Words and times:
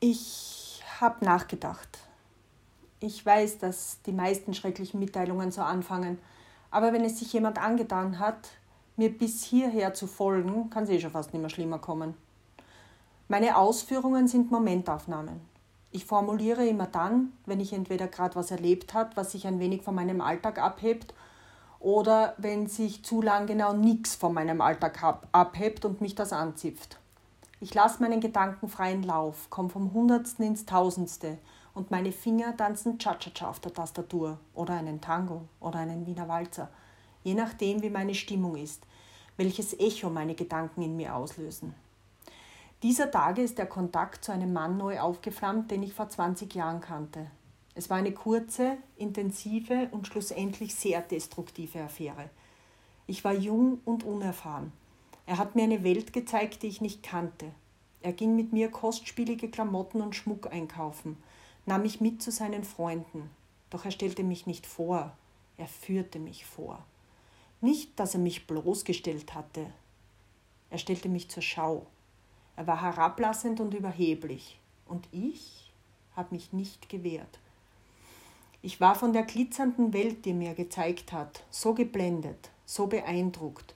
Ich 0.00 0.82
habe 1.00 1.24
nachgedacht. 1.24 1.88
Ich 3.00 3.24
weiß, 3.24 3.58
dass 3.58 4.02
die 4.04 4.12
meisten 4.12 4.52
schrecklichen 4.52 5.00
Mitteilungen 5.00 5.50
so 5.50 5.62
anfangen, 5.62 6.18
aber 6.70 6.92
wenn 6.92 7.04
es 7.04 7.18
sich 7.18 7.32
jemand 7.32 7.58
angetan 7.58 8.18
hat, 8.18 8.50
mir 8.96 9.16
bis 9.16 9.42
hierher 9.42 9.94
zu 9.94 10.06
folgen, 10.06 10.68
kann 10.68 10.84
es 10.84 10.90
eh 10.90 11.00
schon 11.00 11.12
fast 11.12 11.32
nicht 11.32 11.40
mehr 11.40 11.48
schlimmer 11.48 11.78
kommen. 11.78 12.14
Meine 13.28 13.56
Ausführungen 13.56 14.28
sind 14.28 14.50
Momentaufnahmen. 14.50 15.40
Ich 15.92 16.04
formuliere 16.04 16.66
immer 16.66 16.86
dann, 16.86 17.32
wenn 17.46 17.60
ich 17.60 17.72
entweder 17.72 18.06
gerade 18.06 18.36
was 18.36 18.50
erlebt 18.50 18.92
habe, 18.92 19.16
was 19.16 19.32
sich 19.32 19.46
ein 19.46 19.60
wenig 19.60 19.80
von 19.80 19.94
meinem 19.94 20.20
Alltag 20.20 20.58
abhebt, 20.58 21.14
oder 21.80 22.34
wenn 22.36 22.66
sich 22.66 23.02
zu 23.02 23.22
lang 23.22 23.46
genau 23.46 23.72
nichts 23.72 24.14
von 24.14 24.34
meinem 24.34 24.60
Alltag 24.60 25.02
abhebt 25.32 25.86
und 25.86 26.02
mich 26.02 26.14
das 26.14 26.34
anzipft. 26.34 26.98
Ich 27.58 27.72
lasse 27.72 28.02
meinen 28.02 28.20
Gedanken 28.20 28.68
freien 28.68 29.02
Lauf, 29.02 29.48
komme 29.48 29.70
vom 29.70 29.94
Hundertsten 29.94 30.44
ins 30.44 30.66
Tausendste 30.66 31.38
und 31.72 31.90
meine 31.90 32.12
Finger 32.12 32.54
tanzen 32.54 32.98
Cha-Cha-Cha 32.98 33.48
auf 33.48 33.60
der 33.60 33.72
Tastatur 33.72 34.38
oder 34.54 34.74
einen 34.74 35.00
Tango 35.00 35.42
oder 35.58 35.78
einen 35.78 36.06
Wiener 36.06 36.28
Walzer, 36.28 36.68
je 37.24 37.32
nachdem, 37.32 37.80
wie 37.80 37.88
meine 37.88 38.14
Stimmung 38.14 38.56
ist, 38.56 38.82
welches 39.38 39.72
Echo 39.78 40.10
meine 40.10 40.34
Gedanken 40.34 40.82
in 40.82 40.96
mir 40.96 41.14
auslösen. 41.14 41.74
Dieser 42.82 43.10
Tage 43.10 43.40
ist 43.40 43.56
der 43.56 43.66
Kontakt 43.66 44.22
zu 44.22 44.32
einem 44.32 44.52
Mann 44.52 44.76
neu 44.76 45.00
aufgeflammt, 45.00 45.70
den 45.70 45.82
ich 45.82 45.94
vor 45.94 46.10
20 46.10 46.54
Jahren 46.54 46.82
kannte. 46.82 47.30
Es 47.74 47.88
war 47.88 47.96
eine 47.96 48.12
kurze, 48.12 48.76
intensive 48.96 49.88
und 49.92 50.06
schlussendlich 50.06 50.74
sehr 50.74 51.00
destruktive 51.00 51.82
Affäre. 51.82 52.28
Ich 53.06 53.24
war 53.24 53.32
jung 53.32 53.80
und 53.86 54.04
unerfahren. 54.04 54.72
Er 55.26 55.38
hat 55.38 55.56
mir 55.56 55.64
eine 55.64 55.82
Welt 55.82 56.12
gezeigt, 56.12 56.62
die 56.62 56.68
ich 56.68 56.80
nicht 56.80 57.02
kannte. 57.02 57.52
Er 58.00 58.12
ging 58.12 58.36
mit 58.36 58.52
mir 58.52 58.70
kostspielige 58.70 59.50
Klamotten 59.50 60.00
und 60.00 60.14
Schmuck 60.14 60.52
einkaufen, 60.52 61.16
nahm 61.66 61.82
mich 61.82 62.00
mit 62.00 62.22
zu 62.22 62.30
seinen 62.30 62.62
Freunden. 62.62 63.28
Doch 63.70 63.84
er 63.84 63.90
stellte 63.90 64.22
mich 64.22 64.46
nicht 64.46 64.66
vor, 64.66 65.12
er 65.58 65.66
führte 65.66 66.20
mich 66.20 66.46
vor. 66.46 66.84
Nicht, 67.60 67.98
dass 67.98 68.14
er 68.14 68.20
mich 68.20 68.46
bloßgestellt 68.46 69.34
hatte. 69.34 69.66
Er 70.70 70.78
stellte 70.78 71.08
mich 71.08 71.28
zur 71.28 71.42
Schau. 71.42 71.86
Er 72.54 72.66
war 72.66 72.80
herablassend 72.80 73.60
und 73.60 73.74
überheblich. 73.74 74.58
Und 74.86 75.08
ich 75.10 75.72
habe 76.14 76.34
mich 76.34 76.52
nicht 76.52 76.88
gewehrt. 76.88 77.40
Ich 78.62 78.80
war 78.80 78.94
von 78.94 79.12
der 79.12 79.22
glitzernden 79.22 79.92
Welt, 79.92 80.24
die 80.24 80.30
er 80.30 80.36
mir 80.36 80.54
gezeigt 80.54 81.12
hat, 81.12 81.44
so 81.50 81.74
geblendet, 81.74 82.50
so 82.64 82.86
beeindruckt, 82.86 83.75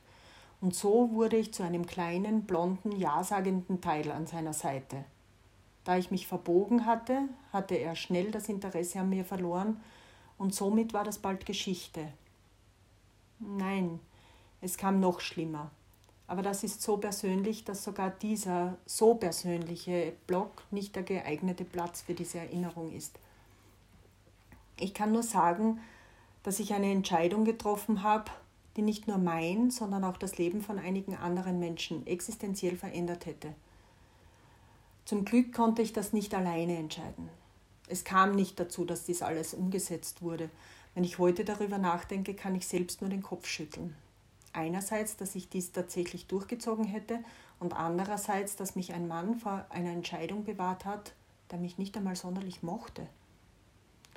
und 0.61 0.75
so 0.75 1.11
wurde 1.13 1.37
ich 1.37 1.55
zu 1.55 1.63
einem 1.63 1.87
kleinen, 1.87 2.43
blonden, 2.43 2.93
ja-sagenden 2.93 3.81
Teil 3.81 4.11
an 4.11 4.27
seiner 4.27 4.53
Seite. 4.53 5.05
Da 5.85 5.97
ich 5.97 6.11
mich 6.11 6.27
verbogen 6.27 6.85
hatte, 6.85 7.23
hatte 7.53 7.75
er 7.77 7.97
schnell 7.97 8.31
das 8.31 8.49
Interesse 8.49 9.01
an 9.01 9.09
mir 9.09 9.25
verloren, 9.25 9.81
und 10.37 10.55
somit 10.55 10.95
war 10.95 11.05
das 11.05 11.19
bald 11.19 11.45
Geschichte. 11.45 12.09
Nein, 13.39 14.01
es 14.61 14.77
kam 14.79 14.99
noch 14.99 15.21
schlimmer. 15.21 15.71
Aber 16.27 16.43
das 16.43 16.63
ist 16.63 16.81
so 16.81 16.97
persönlich, 16.97 17.65
dass 17.65 17.83
sogar 17.83 18.11
dieser 18.11 18.77
so 18.87 19.15
persönliche 19.15 20.13
Blog 20.27 20.63
nicht 20.71 20.95
der 20.95 21.03
geeignete 21.03 21.65
Platz 21.65 22.03
für 22.03 22.15
diese 22.15 22.39
Erinnerung 22.39 22.93
ist. 22.93 23.19
Ich 24.79 24.95
kann 24.95 25.13
nur 25.13 25.25
sagen, 25.25 25.81
dass 26.43 26.61
ich 26.61 26.73
eine 26.73 26.91
Entscheidung 26.91 27.45
getroffen 27.45 28.03
habe, 28.03 28.31
die 28.77 28.83
nicht 28.83 29.09
nur 29.09 29.19
mein, 29.19 29.71
sondern 29.71 30.05
auch 30.05 30.17
das 30.17 30.39
Leben 30.39 30.63
von 30.63 30.79
einigen 30.79 31.17
anderen 31.17 31.59
Menschen 31.59 32.07
existenziell 32.07 32.77
verändert 32.77 33.27
hätte. 33.27 33.55
Zum 35.05 35.25
Glück 35.25 35.53
konnte 35.53 35.83
ich 35.83 35.93
das 35.93 36.13
nicht 36.13 36.35
alleine 36.35 36.77
entscheiden. 36.77 37.29
Es 37.89 38.05
kam 38.05 38.37
nicht 38.37 38.61
dazu, 38.61 38.85
dass 38.85 39.05
dies 39.05 39.23
alles 39.23 39.55
umgesetzt 39.55 40.23
wurde. 40.23 40.49
Wenn 40.95 41.03
ich 41.03 41.19
heute 41.19 41.45
darüber 41.45 41.79
nachdenke, 41.79 42.35
kann 42.35 42.55
ich 42.55 42.67
selbst 42.67 43.01
nur 43.01 43.11
den 43.11 43.23
Kopf 43.23 43.47
schütteln. 43.47 43.97
Einerseits, 44.53 45.17
dass 45.17 45.35
ich 45.35 45.49
dies 45.49 45.73
tatsächlich 45.73 46.27
durchgezogen 46.27 46.85
hätte 46.85 47.19
und 47.59 47.75
andererseits, 47.75 48.57
dass 48.57 48.77
mich 48.77 48.93
ein 48.93 49.09
Mann 49.09 49.37
vor 49.37 49.67
einer 49.71 49.91
Entscheidung 49.91 50.45
bewahrt 50.45 50.85
hat, 50.85 51.13
der 51.51 51.59
mich 51.59 51.79
nicht 51.79 51.97
einmal 51.97 52.17
sonderlich 52.17 52.63
mochte. 52.63 53.07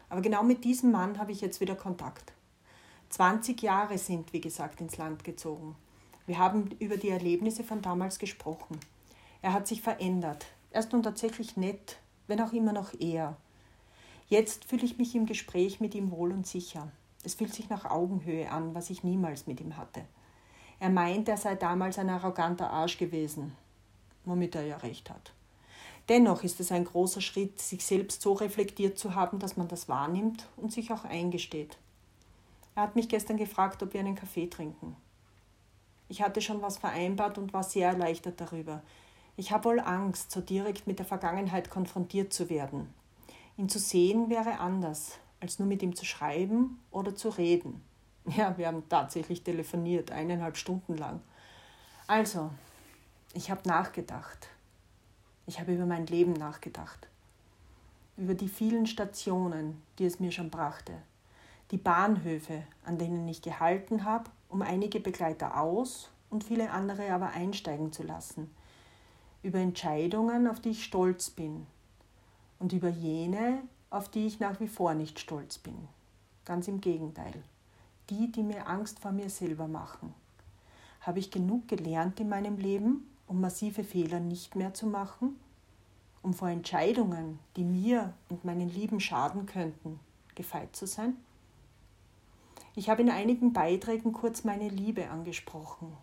Aber 0.09 0.21
genau 0.21 0.43
mit 0.43 0.63
diesem 0.63 0.91
Mann 0.91 1.17
habe 1.17 1.31
ich 1.31 1.41
jetzt 1.41 1.59
wieder 1.59 1.75
Kontakt. 1.75 2.33
20 3.13 3.61
Jahre 3.61 3.99
sind, 3.99 4.33
wie 4.33 4.41
gesagt, 4.41 4.81
ins 4.81 4.97
Land 4.97 5.23
gezogen. 5.23 5.75
Wir 6.25 6.39
haben 6.39 6.71
über 6.79 6.97
die 6.97 7.09
Erlebnisse 7.09 7.63
von 7.63 7.83
damals 7.83 8.17
gesprochen. 8.17 8.79
Er 9.43 9.53
hat 9.53 9.67
sich 9.67 9.83
verändert. 9.83 10.47
Er 10.71 10.79
ist 10.79 10.93
nun 10.93 11.03
tatsächlich 11.03 11.55
nett, 11.55 11.99
wenn 12.25 12.41
auch 12.41 12.53
immer 12.53 12.73
noch 12.73 12.91
er. 12.99 13.37
Jetzt 14.29 14.65
fühle 14.65 14.85
ich 14.85 14.97
mich 14.97 15.13
im 15.13 15.27
Gespräch 15.27 15.79
mit 15.79 15.93
ihm 15.93 16.09
wohl 16.09 16.31
und 16.31 16.47
sicher. 16.47 16.91
Es 17.23 17.35
fühlt 17.35 17.53
sich 17.53 17.69
nach 17.69 17.85
Augenhöhe 17.85 18.49
an, 18.49 18.73
was 18.73 18.89
ich 18.89 19.03
niemals 19.03 19.45
mit 19.45 19.61
ihm 19.61 19.77
hatte. 19.77 20.01
Er 20.79 20.89
meint, 20.89 21.29
er 21.29 21.37
sei 21.37 21.53
damals 21.53 21.99
ein 21.99 22.09
arroganter 22.09 22.71
Arsch 22.71 22.97
gewesen, 22.97 23.55
womit 24.25 24.55
er 24.55 24.65
ja 24.65 24.77
recht 24.77 25.11
hat. 25.11 25.33
Dennoch 26.09 26.43
ist 26.43 26.59
es 26.59 26.71
ein 26.71 26.85
großer 26.85 27.21
Schritt, 27.21 27.61
sich 27.61 27.85
selbst 27.85 28.23
so 28.23 28.33
reflektiert 28.33 28.97
zu 28.97 29.13
haben, 29.13 29.37
dass 29.37 29.55
man 29.55 29.67
das 29.67 29.87
wahrnimmt 29.87 30.49
und 30.57 30.73
sich 30.73 30.91
auch 30.91 31.03
eingesteht. 31.03 31.77
Er 32.75 32.83
hat 32.83 32.95
mich 32.95 33.07
gestern 33.07 33.37
gefragt, 33.37 33.83
ob 33.83 33.93
wir 33.93 33.99
einen 33.99 34.15
Kaffee 34.15 34.47
trinken. 34.47 34.95
Ich 36.09 36.21
hatte 36.21 36.41
schon 36.41 36.61
was 36.61 36.77
vereinbart 36.77 37.37
und 37.37 37.53
war 37.53 37.63
sehr 37.63 37.89
erleichtert 37.89 38.41
darüber. 38.41 38.81
Ich 39.35 39.51
habe 39.51 39.65
wohl 39.65 39.79
Angst, 39.79 40.31
so 40.31 40.41
direkt 40.41 40.87
mit 40.87 40.99
der 40.99 41.05
Vergangenheit 41.05 41.69
konfrontiert 41.69 42.33
zu 42.33 42.49
werden. 42.49 42.93
Ihn 43.57 43.69
zu 43.69 43.79
sehen 43.79 44.29
wäre 44.29 44.59
anders, 44.59 45.19
als 45.39 45.59
nur 45.59 45.67
mit 45.67 45.83
ihm 45.83 45.95
zu 45.95 46.05
schreiben 46.05 46.79
oder 46.91 47.15
zu 47.15 47.29
reden. 47.29 47.81
Ja, 48.25 48.57
wir 48.57 48.67
haben 48.67 48.87
tatsächlich 48.87 49.43
telefoniert, 49.43 50.11
eineinhalb 50.11 50.55
Stunden 50.55 50.95
lang. 50.95 51.19
Also, 52.07 52.51
ich 53.33 53.51
habe 53.51 53.67
nachgedacht. 53.67 54.47
Ich 55.45 55.59
habe 55.59 55.73
über 55.73 55.85
mein 55.85 56.07
Leben 56.07 56.31
nachgedacht. 56.31 57.09
Über 58.15 58.33
die 58.33 58.47
vielen 58.47 58.87
Stationen, 58.87 59.81
die 59.99 60.05
es 60.05 60.21
mir 60.21 60.31
schon 60.31 60.49
brachte 60.49 60.93
die 61.73 61.79
Bahnhöfe, 61.79 62.61
an 62.85 62.99
denen 62.99 63.27
ich 63.27 63.41
gehalten 63.41 64.05
habe, 64.05 64.29
um 64.47 64.61
einige 64.61 64.99
Begleiter 64.99 65.59
aus 65.59 66.11
und 66.29 66.43
viele 66.43 66.69
andere 66.69 67.11
aber 67.11 67.31
einsteigen 67.31 67.91
zu 67.91 68.03
lassen, 68.03 68.51
über 69.41 69.57
Entscheidungen, 69.57 70.47
auf 70.47 70.59
die 70.59 70.69
ich 70.69 70.83
stolz 70.83 71.31
bin 71.31 71.65
und 72.59 72.73
über 72.73 72.89
jene, 72.89 73.63
auf 73.89 74.07
die 74.07 74.27
ich 74.27 74.39
nach 74.39 74.59
wie 74.59 74.67
vor 74.67 74.93
nicht 74.93 75.17
stolz 75.17 75.57
bin. 75.57 75.87
Ganz 76.45 76.67
im 76.67 76.79
Gegenteil, 76.79 77.33
die, 78.11 78.31
die 78.31 78.43
mir 78.43 78.69
Angst 78.69 78.99
vor 78.99 79.11
mir 79.11 79.31
selber 79.31 79.67
machen. 79.67 80.13
Habe 81.01 81.17
ich 81.17 81.31
genug 81.31 81.67
gelernt 81.67 82.19
in 82.19 82.29
meinem 82.29 82.57
Leben, 82.57 83.09
um 83.25 83.41
massive 83.41 83.83
Fehler 83.83 84.19
nicht 84.19 84.55
mehr 84.55 84.75
zu 84.75 84.85
machen? 84.85 85.39
Um 86.21 86.35
vor 86.35 86.49
Entscheidungen, 86.49 87.39
die 87.55 87.63
mir 87.63 88.13
und 88.29 88.45
meinen 88.45 88.69
Lieben 88.69 88.99
schaden 88.99 89.47
könnten, 89.47 89.99
gefeit 90.35 90.75
zu 90.75 90.85
sein? 90.85 91.17
Ich 92.75 92.89
habe 92.89 93.03
in 93.03 93.11
einigen 93.11 93.53
Beiträgen 93.53 94.13
kurz 94.13 94.43
meine 94.43 94.67
Liebe 94.67 95.09
angesprochen. 95.09 95.93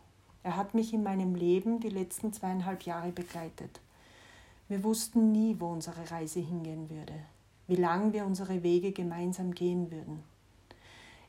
Er 0.45 0.57
hat 0.57 0.73
mich 0.73 0.95
in 0.95 1.03
meinem 1.03 1.35
Leben 1.35 1.81
die 1.81 1.89
letzten 1.89 2.33
zweieinhalb 2.33 2.83
Jahre 2.83 3.11
begleitet. 3.11 3.81
Wir 4.69 4.85
wussten 4.85 5.33
nie, 5.33 5.57
wo 5.59 5.67
unsere 5.67 6.13
Reise 6.13 6.39
hingehen 6.39 6.89
würde, 6.89 7.15
wie 7.67 7.75
lang 7.75 8.13
wir 8.13 8.25
unsere 8.25 8.63
Wege 8.63 8.93
gemeinsam 8.93 9.53
gehen 9.53 9.91
würden. 9.91 10.23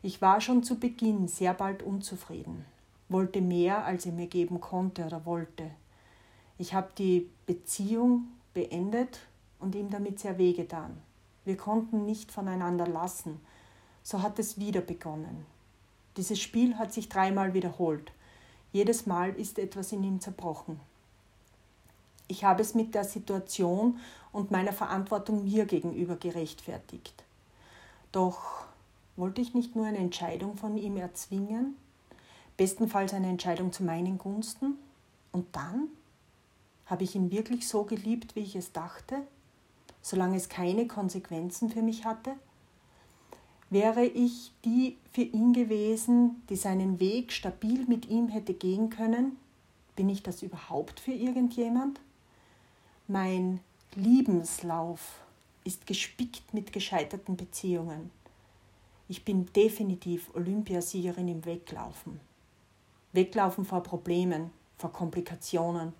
Ich 0.04 0.22
war 0.22 0.42
schon 0.42 0.62
zu 0.62 0.80
Beginn 0.80 1.28
sehr 1.28 1.56
bald 1.56 1.82
unzufrieden, 1.82 2.66
wollte 3.10 3.42
mehr, 3.42 3.84
als 3.84 4.06
er 4.06 4.12
mir 4.12 4.28
geben 4.28 4.62
konnte 4.62 5.06
oder 5.06 5.26
wollte. 5.26 5.72
Ich 6.60 6.76
habe 6.76 6.90
die 7.00 7.28
Beziehung 7.48 8.28
beendet 8.54 9.20
und 9.60 9.74
ihm 9.74 9.90
damit 9.90 10.20
sehr 10.20 10.38
wehgetan. 10.38 10.98
Wir 11.46 11.58
konnten 11.58 12.06
nicht 12.06 12.32
voneinander 12.32 12.86
lassen, 12.86 13.40
so 14.04 14.22
hat 14.22 14.40
es 14.40 14.60
wieder 14.60 14.82
begonnen. 14.82 15.46
Dieses 16.18 16.40
Spiel 16.40 16.78
hat 16.78 16.94
sich 16.94 17.10
dreimal 17.10 17.54
wiederholt. 17.54 18.12
Jedes 18.74 19.06
Mal 19.06 19.34
ist 19.36 19.60
etwas 19.60 19.92
in 19.92 20.04
ihm 20.04 20.20
zerbrochen. 20.20 20.80
Ich 22.28 22.44
habe 22.44 22.62
es 22.62 22.74
mit 22.74 22.96
der 22.96 23.04
Situation 23.04 24.00
und 24.32 24.52
meiner 24.52 24.74
Verantwortung 24.74 25.44
mir 25.44 25.66
gegenüber 25.66 26.16
gerechtfertigt. 26.16 27.24
Doch 28.12 28.66
wollte 29.18 29.42
ich 29.42 29.54
nicht 29.54 29.76
nur 29.76 29.86
eine 29.86 29.98
Entscheidung 29.98 30.56
von 30.56 30.78
ihm 30.78 30.98
erzwingen, 30.98 31.76
bestenfalls 32.58 33.14
eine 33.14 33.28
Entscheidung 33.28 33.72
zu 33.72 33.84
meinen 33.84 34.18
Gunsten, 34.18 34.78
und 35.32 35.56
dann 35.56 35.88
habe 36.86 37.04
ich 37.04 37.16
ihn 37.16 37.32
wirklich 37.32 37.68
so 37.68 37.84
geliebt, 37.84 38.36
wie 38.36 38.42
ich 38.42 38.56
es 38.56 38.72
dachte, 38.72 39.22
solange 40.02 40.36
es 40.36 40.50
keine 40.50 40.88
Konsequenzen 40.88 41.70
für 41.70 41.82
mich 41.82 42.06
hatte? 42.06 42.34
Wäre 43.72 44.04
ich 44.04 44.52
die 44.66 44.98
für 45.14 45.22
ihn 45.22 45.54
gewesen, 45.54 46.44
die 46.50 46.58
seinen 46.58 47.00
Weg 47.00 47.32
stabil 47.32 47.86
mit 47.88 48.10
ihm 48.10 48.28
hätte 48.28 48.54
gehen 48.54 48.90
können? 48.90 49.38
Bin 49.96 50.10
ich 50.10 50.22
das 50.22 50.44
überhaupt 50.44 51.00
für 51.00 51.14
irgendjemand? 51.14 52.02
Mein 53.08 53.62
Liebenslauf 53.96 55.22
ist 55.64 55.88
gespickt 55.88 56.54
mit 56.54 56.74
gescheiterten 56.74 57.38
Beziehungen. 57.38 58.12
Ich 59.08 59.24
bin 59.24 59.46
definitiv 59.54 60.36
Olympiasiegerin 60.36 61.30
im 61.30 61.46
Weglaufen. 61.46 62.20
Weglaufen 63.14 63.64
vor 63.64 63.84
Problemen, 63.84 64.52
vor 64.78 64.92
Komplikationen. 64.92 65.94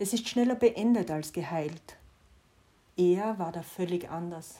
Es 0.00 0.12
ist 0.12 0.28
schneller 0.28 0.56
beendet 0.56 1.12
als 1.12 1.32
geheilt. 1.32 1.96
Er 2.96 3.38
war 3.38 3.52
da 3.52 3.62
völlig 3.62 4.10
anders. 4.10 4.58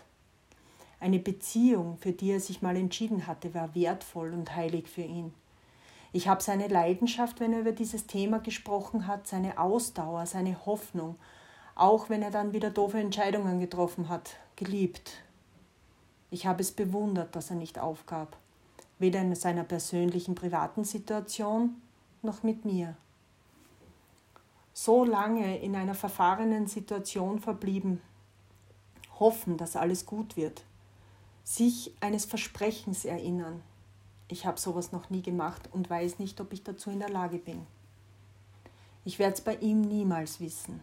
Eine 1.00 1.18
Beziehung, 1.18 1.96
für 1.96 2.12
die 2.12 2.30
er 2.30 2.40
sich 2.40 2.60
mal 2.60 2.76
entschieden 2.76 3.26
hatte, 3.26 3.54
war 3.54 3.74
wertvoll 3.74 4.34
und 4.34 4.54
heilig 4.54 4.86
für 4.86 5.02
ihn. 5.02 5.32
Ich 6.12 6.28
habe 6.28 6.42
seine 6.42 6.68
Leidenschaft, 6.68 7.40
wenn 7.40 7.54
er 7.54 7.60
über 7.60 7.72
dieses 7.72 8.06
Thema 8.06 8.38
gesprochen 8.40 9.06
hat, 9.06 9.26
seine 9.26 9.58
Ausdauer, 9.58 10.26
seine 10.26 10.66
Hoffnung, 10.66 11.16
auch 11.74 12.10
wenn 12.10 12.22
er 12.22 12.30
dann 12.30 12.52
wieder 12.52 12.70
doofe 12.70 12.98
Entscheidungen 12.98 13.60
getroffen 13.60 14.10
hat, 14.10 14.36
geliebt. 14.56 15.12
Ich 16.30 16.46
habe 16.46 16.60
es 16.60 16.72
bewundert, 16.72 17.34
dass 17.34 17.48
er 17.50 17.56
nicht 17.56 17.78
aufgab, 17.78 18.36
weder 18.98 19.20
in 19.20 19.34
seiner 19.34 19.64
persönlichen 19.64 20.34
privaten 20.34 20.84
Situation 20.84 21.80
noch 22.22 22.42
mit 22.42 22.64
mir. 22.64 22.96
So 24.74 25.04
lange 25.04 25.58
in 25.58 25.74
einer 25.74 25.94
verfahrenen 25.94 26.66
Situation 26.66 27.38
verblieben, 27.38 28.00
hoffen, 29.18 29.56
dass 29.56 29.76
alles 29.76 30.06
gut 30.06 30.36
wird, 30.36 30.64
sich 31.50 31.92
eines 31.98 32.26
Versprechens 32.26 33.04
erinnern. 33.04 33.60
Ich 34.28 34.46
habe 34.46 34.60
sowas 34.60 34.92
noch 34.92 35.10
nie 35.10 35.20
gemacht 35.20 35.68
und 35.72 35.90
weiß 35.90 36.20
nicht, 36.20 36.40
ob 36.40 36.52
ich 36.52 36.62
dazu 36.62 36.90
in 36.90 37.00
der 37.00 37.08
Lage 37.08 37.38
bin. 37.38 37.66
Ich 39.04 39.18
werde 39.18 39.34
es 39.34 39.40
bei 39.40 39.56
ihm 39.56 39.80
niemals 39.80 40.38
wissen. 40.38 40.80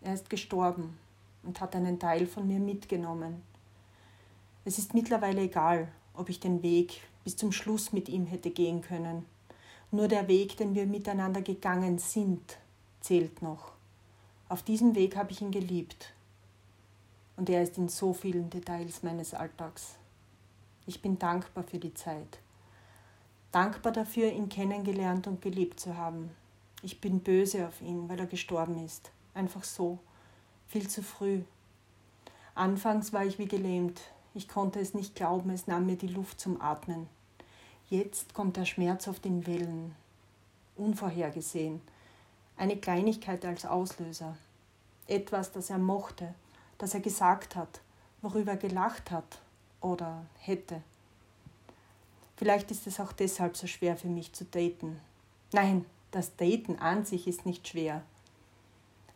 Er 0.00 0.14
ist 0.14 0.30
gestorben 0.30 0.96
und 1.42 1.60
hat 1.60 1.76
einen 1.76 1.98
Teil 1.98 2.26
von 2.26 2.46
mir 2.46 2.58
mitgenommen. 2.58 3.42
Es 4.64 4.78
ist 4.78 4.94
mittlerweile 4.94 5.42
egal, 5.42 5.88
ob 6.14 6.30
ich 6.30 6.40
den 6.40 6.62
Weg 6.62 7.02
bis 7.22 7.36
zum 7.36 7.52
Schluss 7.52 7.92
mit 7.92 8.08
ihm 8.08 8.24
hätte 8.24 8.50
gehen 8.50 8.80
können. 8.80 9.26
Nur 9.90 10.08
der 10.08 10.28
Weg, 10.28 10.56
den 10.56 10.74
wir 10.74 10.86
miteinander 10.86 11.42
gegangen 11.42 11.98
sind, 11.98 12.56
zählt 13.00 13.42
noch. 13.42 13.72
Auf 14.48 14.62
diesem 14.62 14.94
Weg 14.94 15.14
habe 15.14 15.32
ich 15.32 15.42
ihn 15.42 15.50
geliebt. 15.50 16.14
Und 17.36 17.50
er 17.50 17.62
ist 17.62 17.76
in 17.76 17.90
so 17.90 18.14
vielen 18.14 18.48
Details 18.48 19.02
meines 19.02 19.34
Alltags. 19.34 19.96
Ich 20.88 21.02
bin 21.02 21.18
dankbar 21.18 21.64
für 21.64 21.80
die 21.80 21.94
Zeit. 21.94 22.38
Dankbar 23.50 23.92
dafür, 23.92 24.30
ihn 24.30 24.48
kennengelernt 24.48 25.26
und 25.26 25.42
geliebt 25.42 25.80
zu 25.80 25.96
haben. 25.96 26.30
Ich 26.80 27.00
bin 27.00 27.20
böse 27.20 27.66
auf 27.66 27.80
ihn, 27.80 28.08
weil 28.08 28.20
er 28.20 28.26
gestorben 28.26 28.78
ist. 28.84 29.10
Einfach 29.34 29.64
so. 29.64 29.98
Viel 30.68 30.88
zu 30.88 31.02
früh. 31.02 31.42
Anfangs 32.54 33.12
war 33.12 33.24
ich 33.24 33.36
wie 33.40 33.48
gelähmt. 33.48 34.00
Ich 34.32 34.46
konnte 34.46 34.78
es 34.78 34.94
nicht 34.94 35.16
glauben, 35.16 35.50
es 35.50 35.66
nahm 35.66 35.86
mir 35.86 35.96
die 35.96 36.06
Luft 36.06 36.38
zum 36.38 36.60
Atmen. 36.60 37.08
Jetzt 37.88 38.32
kommt 38.32 38.56
der 38.56 38.64
Schmerz 38.64 39.08
auf 39.08 39.18
den 39.18 39.44
Wellen. 39.48 39.96
Unvorhergesehen. 40.76 41.80
Eine 42.56 42.76
Kleinigkeit 42.76 43.44
als 43.44 43.66
Auslöser. 43.66 44.36
Etwas, 45.08 45.50
das 45.50 45.68
er 45.68 45.78
mochte, 45.78 46.32
das 46.78 46.94
er 46.94 47.00
gesagt 47.00 47.56
hat, 47.56 47.80
worüber 48.22 48.52
er 48.52 48.58
gelacht 48.58 49.10
hat 49.10 49.40
oder 49.80 50.24
hätte. 50.38 50.82
Vielleicht 52.36 52.70
ist 52.70 52.86
es 52.86 53.00
auch 53.00 53.12
deshalb 53.12 53.56
so 53.56 53.66
schwer 53.66 53.96
für 53.96 54.08
mich 54.08 54.32
zu 54.32 54.44
daten. 54.44 55.00
Nein, 55.52 55.86
das 56.10 56.36
Daten 56.36 56.76
an 56.76 57.04
sich 57.04 57.26
ist 57.26 57.46
nicht 57.46 57.66
schwer, 57.68 58.02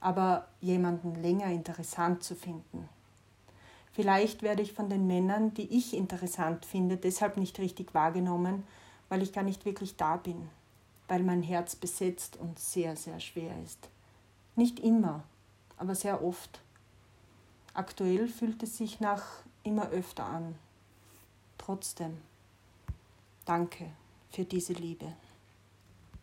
aber 0.01 0.49
jemanden 0.61 1.15
länger 1.23 1.47
interessant 1.47 2.23
zu 2.23 2.35
finden. 2.35 2.89
Vielleicht 3.93 4.43
werde 4.43 4.63
ich 4.63 4.73
von 4.73 4.89
den 4.89 5.07
Männern, 5.07 5.53
die 5.55 5.77
ich 5.77 5.95
interessant 5.95 6.65
finde, 6.65 6.97
deshalb 6.97 7.37
nicht 7.37 7.59
richtig 7.59 7.93
wahrgenommen, 7.93 8.65
weil 9.09 9.23
ich 9.23 9.33
gar 9.33 9.45
nicht 9.45 9.65
wirklich 9.65 9.97
da 9.97 10.17
bin, 10.17 10.49
weil 11.09 11.23
mein 11.23 11.43
Herz 11.43 11.77
besetzt 11.77 12.37
und 12.37 12.59
sehr, 12.59 12.97
sehr 12.97 13.21
schwer 13.21 13.53
ist. 13.65 13.89
Nicht 14.57 14.81
immer, 14.81 15.25
aber 15.77 15.95
sehr 15.95 16.25
oft. 16.25 16.61
Aktuell 17.75 18.29
fühlt 18.29 18.63
es 18.63 18.77
sich 18.77 19.01
nach 19.01 19.25
immer 19.63 19.89
öfter 19.91 20.25
an. 20.25 20.57
Trotzdem, 21.59 22.19
danke 23.45 23.91
für 24.31 24.45
diese 24.45 24.73
Liebe. 24.73 25.13